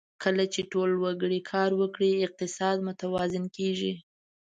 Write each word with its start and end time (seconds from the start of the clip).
کله 0.23 0.43
چې 0.53 0.61
ټول 0.71 0.89
وګړي 1.03 1.39
کار 1.51 1.71
وکړي، 1.81 2.11
اقتصاد 2.25 2.77
متوازن 2.87 3.45
کېږي. 3.57 3.93